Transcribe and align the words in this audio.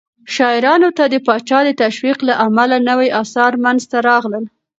شاعرانو 0.35 0.89
ته 0.97 1.03
د 1.13 1.15
پاچا 1.25 1.59
د 1.65 1.69
تشويق 1.83 2.19
له 2.29 2.33
امله 2.45 2.77
نوي 2.89 3.07
آثار 3.21 3.51
منځته 3.65 3.97
راغلل. 4.09 4.45